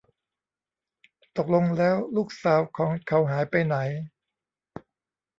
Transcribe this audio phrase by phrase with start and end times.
[1.37, 3.75] ตกลงแล้วลูกสาวของเขาหายไปไหน